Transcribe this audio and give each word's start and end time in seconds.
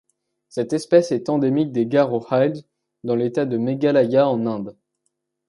Cette 0.49 0.73
espèce 0.73 1.11
est 1.11 1.29
endémique 1.29 1.71
des 1.71 1.85
Garo 1.85 2.25
Hills 2.31 2.63
dans 3.03 3.13
l'État 3.15 3.45
de 3.45 3.57
Meghalaya 3.59 4.27
en 4.27 4.47
Inde. 4.47 4.75